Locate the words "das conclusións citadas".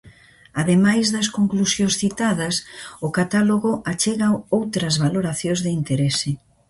1.15-2.55